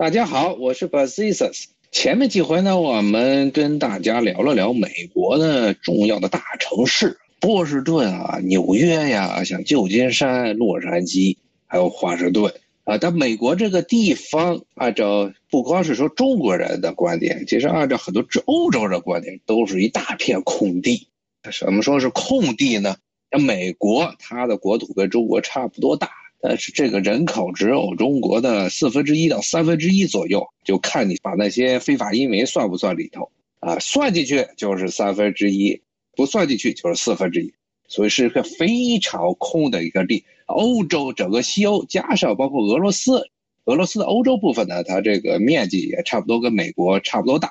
[0.00, 1.64] 大家好，我是 Basisus。
[1.92, 11.36] 前面几回呢，我们跟大家聊了聊美国的重要的大城市，波士顿啊、纽约呀，像旧金山、洛杉矶，
[11.66, 12.50] 还有华盛顿
[12.84, 12.96] 啊。
[12.96, 21.08] 但美国这个地方，按照不光是说中国人的观点，其实按照很多欧洲人的观点，都是一大片空地。
[21.50, 22.96] 什么说是空地呢？
[23.30, 26.08] 像美国，它的国土跟中国差不多大，
[26.42, 33.78] 但是这个人口只有中国的四分之一到三分之一左右，就看你把那些非法移民算不算里头啊？
[33.78, 35.82] 算进去就是三分之一，
[36.16, 37.52] 不算进去就是四分之一，
[37.88, 40.24] 所以是一个非常空的一个地。
[40.46, 43.28] 欧洲整个西欧加上包括俄罗斯，
[43.66, 47.50] 俄罗斯的欧洲部分呢，它这个面积也差不多跟美国差不多大，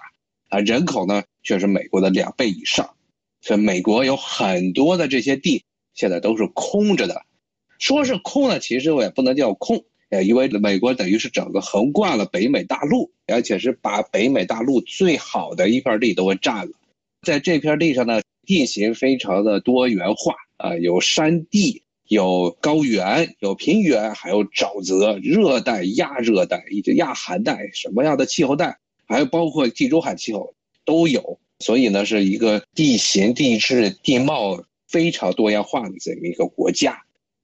[0.49, 2.89] 啊，人口呢却是美国的两倍以上，
[3.41, 5.63] 所以美国有很多的这些地。
[5.95, 7.23] 现在都是空着的，
[7.79, 16.71] 说是空呢，其实我也不能叫空，呃，因为美国等于是整个横贯了北美大陆，而且是把北美大陆最好的一片地都给占了。
[17.25, 28.77] 在这片地上呢，地形非常的多元化啊，有山地，有高原，有平原，还有沼泽，热带、亚热带以及亚寒带，什么样的气候带，
[29.07, 30.53] 还有包括地中海气候
[30.85, 34.63] 都有，所以呢，是一个地形、地质、地貌。
[34.89, 36.99] 非常多样化的这么一个国家，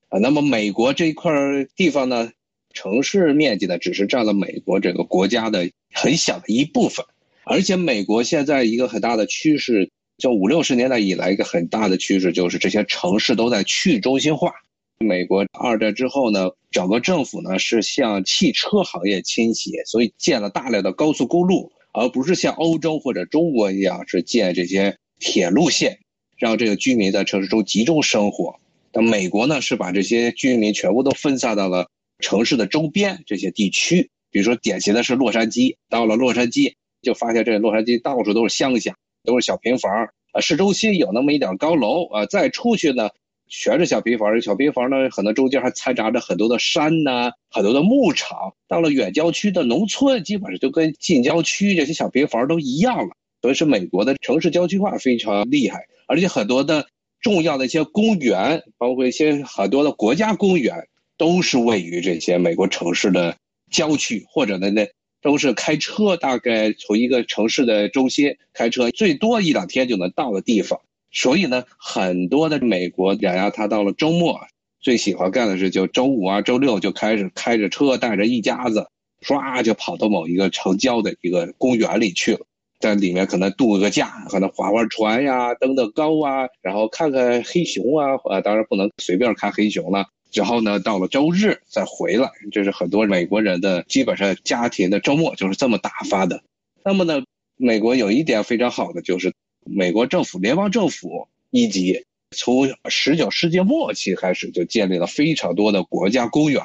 [0.09, 1.31] 啊，那么美国这一块
[1.75, 2.31] 地方呢，
[2.73, 7.06] 城市面积呢只是占了美国这个国家的很小的一部分，
[7.44, 14.53] 而且美国现在一个很大的趋势，就五六十年代以来一个很大的趋势就是这些城市都在去中心化。
[15.00, 26.00] 美国二战之后呢，整个政府呢是向汽车行业倾斜，所以建了大量的高速公路，而不是像欧洲或者中国一样是建这些铁路线。
[26.38, 28.59] 让这个居民在城市中集中生活，
[28.95, 31.85] 那美国呢是把这些居民全部都分散到了
[32.19, 39.91] 城市的周边这些地区，比如说典型的是洛杉矶，到了洛杉矶就发现这洛杉矶到处都是乡下，都是小平房
[40.31, 43.09] 啊，市中心有那么一点高楼啊，再出去呢
[43.49, 55.86] 全是小平房，小平房呢可能中间还掺杂着很多的山呐，很多的牧场，到了远郊区的农村，基本上就跟近郊区这些小平房都一样了，所以是美国的城市郊区化非常厉害。
[56.08, 56.87] 而且很多的
[57.25, 60.87] 重要的一些公园，包括一些很多的国家公园，
[61.17, 63.36] 都是位于这些美国城市的
[63.71, 64.87] 郊区，或者呢那
[65.23, 70.80] 都是开车大概从一个城市的中心开车最多一两天就能到的地方。
[71.11, 74.39] 所以呢，很多的美国人呀，他到了周末
[74.80, 78.85] 最喜欢干的是，就周五啊、周六就开始开着车，带着一家子，
[79.23, 82.45] 唰就跑到某一个城郊的一个公园里去了。
[82.80, 90.05] 在里面可能度个假，可能划划船呀，登登高啊，然后看看黑熊啊，呃，当然不能随便看黑熊了。
[90.33, 96.43] 然后呢，到了周日再回来，这是很多美国人的基本上家庭的周末就是这么打发的。
[96.83, 97.23] 那么呢，
[97.55, 99.33] 美国有一点非常好的就是，
[99.65, 106.61] 美国政府联邦政府一级从十九世纪末期开始就建立了非常多的国家公园，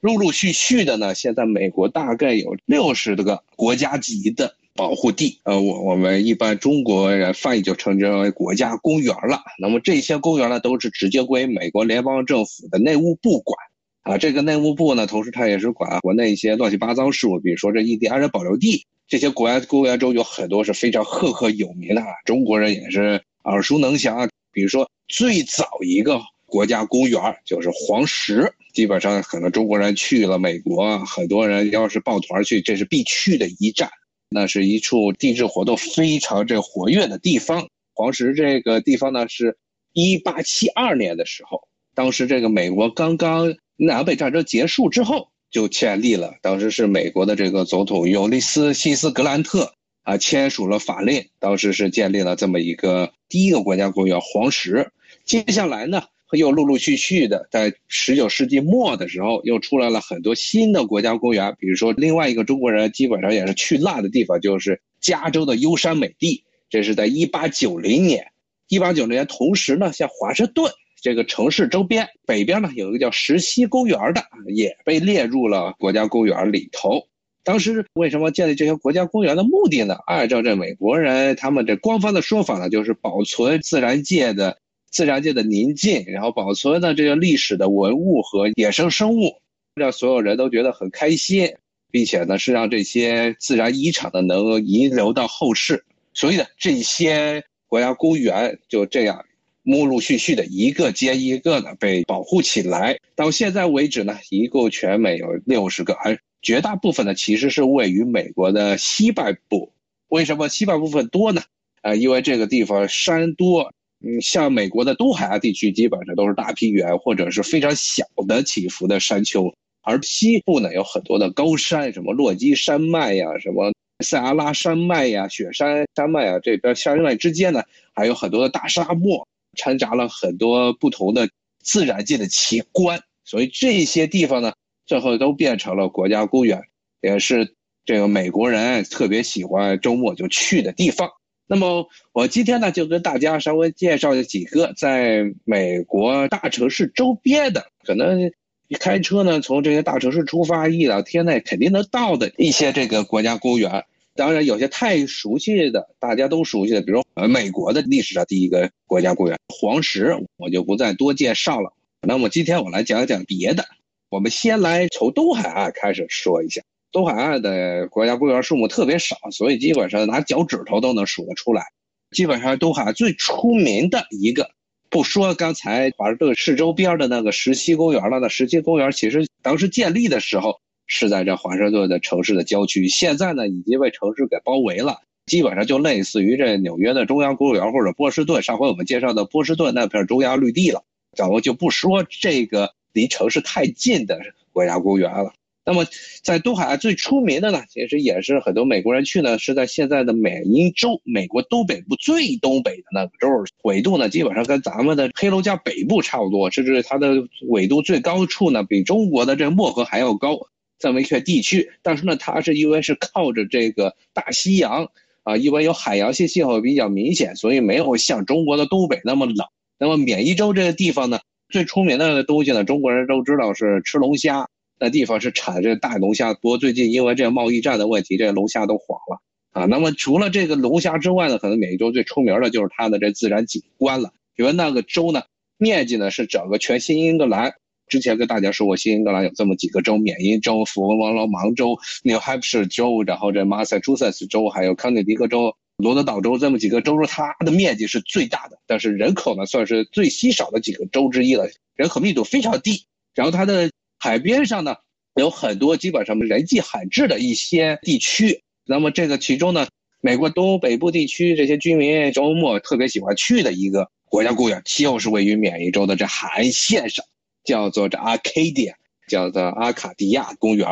[0.00, 4.56] 陆陆续续的呢，现在美国大概有六十多个国家级的。
[4.74, 9.42] 保护地，呃，我我们一般中国人翻译就称之为国家公园了。
[9.58, 13.56] 那么这些公园呢，都是直接归美国联邦政府的内务部管。
[14.02, 24.28] 啊，这个内务部呢，同时它也是管国内一些乱七八糟事务，比如说这印第安人保留地，这些国家公园中有很多是非常赫赫有名的，啊，中国人也是耳熟能详。
[24.50, 33.88] 比如说最早一个国家公园就是黄石，基本上可能中国人去了美国，很多人要是抱团去，这是必去的一站。
[34.32, 37.68] 那是一处地质活动非常这活跃的地方。
[37.94, 39.56] 黄石这个地方呢，是
[39.92, 46.34] 一八七二年的时候，当时这个美国刚刚南北战争结束之后就建立了。
[46.40, 54.90] 当时是美国的这个总统尤利斯·西斯·格兰特啊签署了法令，当时是建立了这么一个第一个国家公园黄石。
[55.24, 56.02] 接下来呢？
[56.38, 61.54] 又陆陆续续的，在十九世纪末的时候，又出来了很多新的国家公园。
[61.58, 66.42] 比如说，另外一个中国人基本上也是去那的地方，就是加州的优山美地。
[66.70, 68.26] 这是在一八九零年，
[68.68, 74.24] 一八九零年，同时呢，像华盛顿这个城市周边北边呢，有一个叫石溪公园的，
[74.54, 77.06] 也被列入了国家公园里头。
[77.44, 79.96] 当时为什么建立这些国家公园的目的呢？
[80.06, 84.61] 按照这美国人他们这官方的说法呢，就是保存自然界的。
[84.92, 89.40] 自然界的宁静，然后保存的这个历史的文物和野生生物，
[89.74, 91.54] 让所有人都觉得很开心，
[91.90, 95.82] 并且呢是让这些自然遗产呢能遗留到后世。
[96.12, 99.24] 所以呢，这些国家公园就这样
[99.62, 102.98] 陆陆续续的一个接一个的被保护起来。
[103.16, 109.72] 到现在为止呢，一共全美有六十个，而绝大部分呢其实是位于美国的西半部。
[110.08, 111.40] 为什么西半部分多呢？
[111.80, 113.72] 啊，因为这个地方山多。
[114.04, 119.52] 嗯，像美国的东海岸地区基本上都是大平原或者是非常小的起伏的山丘，
[119.82, 123.72] 而西部呢有很多的高山，什么落基山脉呀，什么
[124.04, 127.62] 塞阿拉山脉呀、雪山山脉啊，这边山脉之间呢
[127.94, 129.26] 还有很多的大沙漠，
[129.56, 131.28] 掺杂了很多不同的
[131.62, 134.52] 自然界的奇观，所以这些地方呢
[134.84, 136.60] 最后都变成了国家公园，
[137.02, 137.54] 也是
[137.84, 141.08] 这个美国人特别喜欢周末就去的地方。
[141.52, 148.32] 那么我今天呢，就跟大家稍微介绍几个在美国大城市周边的，可能
[148.68, 153.84] 一开车呢，从这些大城市出发，一两天内肯定能到的一些这个国家公园。
[154.14, 161.74] 当然，有些太熟悉的，大家都熟悉的，比如呃，美国的历史上第一个国家公园黄石，我就不再多介绍了。
[162.00, 163.66] 那么今天我来讲讲别的，
[164.08, 166.62] 我们先来从东海岸开始说一下。
[166.92, 171.64] 东海岸的国家公园数目特别少，所以基本上拿脚趾头都能数得出来。
[172.10, 174.50] 基本上东海岸最出名的一个，
[174.90, 178.20] 不说刚才华盛顿市周边的那个石溪公园了。
[178.20, 190.84] 那石溪公园其实当时建立的时候是在这华盛顿的城市的郊区，现在呢已经被城市给包围了，基本上就类似于这纽约的中央公园或者波士顿上回我们介绍的波士顿那片中央绿地了。
[191.16, 194.20] 咱们就不说这个离城市太近的
[194.52, 195.32] 国家公园了。
[195.64, 195.86] 那么，
[196.24, 203.28] 在东海岸最出名的呢，其实也是很多美国人去呢，是在现在的缅因州，美国东北部最东北的那个州，
[203.62, 210.36] 纬度呢基本上跟咱们的黑龙江北部差不多，甚至它的纬度最高处呢比中国的这漠河还要高，
[210.80, 211.70] 这么一片地区。
[211.80, 214.88] 但是呢，它是因为是靠着这个大西洋
[215.22, 219.46] 啊，因为有海洋性气候比较明显，所以没有像中国的东北那么冷。
[219.78, 221.20] 那么缅因州这个地方呢，
[221.50, 224.48] 最出名的东西呢，中国人都知道是吃龙虾。
[224.78, 229.20] 那地方是产这大龙虾，不过最近因为这个贸易战的问题，这个龙虾都黄了
[229.52, 229.66] 啊。
[229.66, 234.12] 那么除了这个龙虾之外呢，可能缅因州最出名的就是它的这自然景观了。
[234.36, 235.22] 因为那个州呢，
[235.58, 237.54] 面积呢是整个全新英格兰。
[237.88, 251.46] 之前跟大家说过，新英格兰有这么几个州：缅因州、佛罗罗芒州、New Hampshire 州，然后这 Massachusetts 州，还有康涅狄格州、罗德岛州这么几个州，它的面积是最大的，但是人口呢算是最稀少的几个州之一了，
[251.76, 252.84] 人口密度非常低。
[253.14, 253.70] 然后它的
[254.02, 254.74] 海边上呢，
[255.14, 258.42] 有很多基本上人迹罕至的一些地区。
[258.64, 259.68] 那么这个其中呢，
[260.00, 267.04] 美国东北部地区这些居民周末特别喜欢去的一个国家公园，就是位于缅因州的这海岸线上，
[267.44, 268.74] 叫做这 Arcadia，
[269.06, 270.66] 叫做阿卡迪亚公园。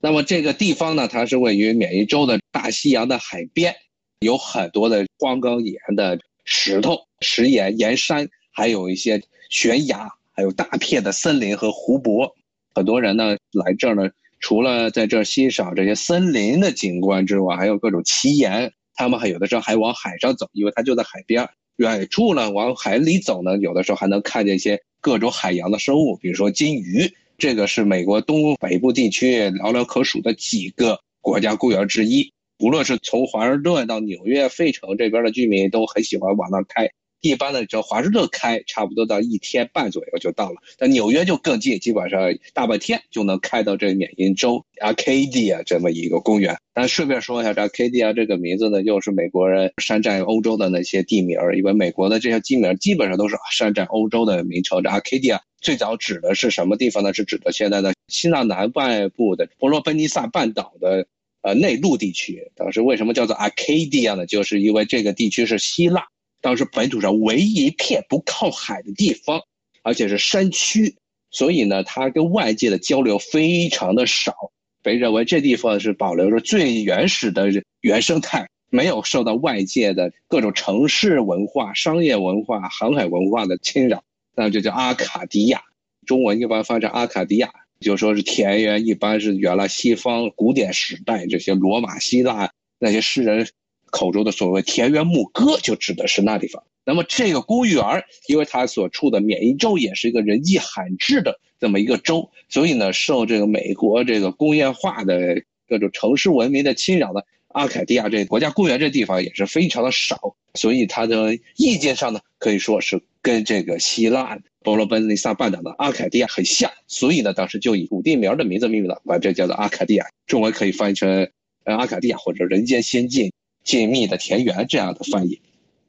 [0.00, 3.76] 那么这个地方呢，它是位于缅因州的大西洋的海边，
[4.18, 10.10] 有很多的荒岗岩的石头、石岩、岩山，还有一些悬崖。
[10.38, 12.36] 还有大片的森林和湖泊，
[12.76, 18.70] 很多人呢来这儿呢，除了在这儿欣赏这些森林的景观之外，还有各种奇岩。
[18.94, 21.48] 他们还有的时候还往海上走，因为它就在海边。
[21.76, 27.10] 远处呢，往海里走呢，有的时候还能看见一些各种海洋的生物，比如说金鱼。
[27.38, 32.30] 这个是美国东北部地区寥寥可数的几个国家公园之一。
[32.58, 36.90] 无论是从华盛顿到纽约、费城这边的居民都很喜欢往那开。
[37.28, 42.20] 一般的，就华盛顿开差不多到一天半左右就到了，但纽约就更近，基本上
[42.54, 46.56] 大半天就能开到这缅因州 Arcadia 这么一个公园。
[46.72, 54.82] 但顺便说一下，这 Arcadia 这个名字呢，又是美国人山寨欧洲的那些地名，因为美国的这些地名基本上都是山寨欧洲的名称。
[54.82, 57.14] 这 Arcadia 最早指的是什么地方呢？
[57.14, 61.06] 是指的现在的希腊南半部的伯罗奔尼撒半岛的
[61.40, 62.50] 呃内陆地区。
[62.54, 64.26] 当时为什么叫做 Arcadia 呢？
[64.26, 66.06] 就是因为这个地区是希腊。
[66.40, 69.40] 当时本土上唯一一片不靠海的地方，
[69.82, 70.96] 而且是山区，
[71.30, 74.34] 所以呢，它跟外界的交流非常的少，
[74.82, 77.48] 被认为这地方是保留着最原始的
[77.80, 84.02] 原生态，没有受到外界的各种城市文化、商业文化、航海文化的侵扰，
[84.34, 85.62] 那就叫阿卡迪亚。
[86.04, 87.50] 中文一般翻成阿卡迪亚，
[87.80, 93.48] 就说是田园，一般是原来西方古典时代这些罗马、希腊那些诗人。
[93.96, 96.62] 口中的所谓田园牧歌，就指的是那地方。
[96.84, 97.82] 那么这个公园，
[98.28, 110.36] 因为它所处的缅因州也是一个人迹罕至的这么一个州，所以呢，受这个美国这个工业化的各种城市文明的侵扰呢，阿凯迪亚这国家公园这地方也是非常的少。
[110.52, 116.70] 所以它的意见上呢，可以说是跟这个希腊伯罗奔尼撒半岛的阿凯迪亚很像。
[116.86, 121.28] 所以呢，当时就以古地名的名字命名了，把这叫做阿卡迪亚，中文可以翻译成
[121.64, 123.32] 阿卡迪亚或者人间仙境。
[123.66, 125.38] 紧密的田园这样的翻译。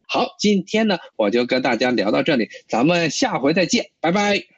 [0.06, 4.57] 好，今天呢，我就跟大家聊到这里，咱们下回再见，拜拜。